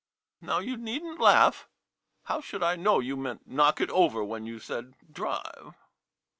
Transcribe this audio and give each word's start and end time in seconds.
Now, 0.41 0.57
you 0.57 0.77
need 0.77 1.03
n't 1.03 1.19
laugh— 1.19 1.67
how 2.23 2.41
should 2.41 2.63
I 2.63 2.75
know 2.75 2.99
you 3.01 3.15
meant 3.15 3.45
knock 3.45 3.79
it 3.79 3.91
over 3.91 4.23
when 4.23 4.47
you 4.47 4.57
said 4.57 4.95
drive. 5.13 5.75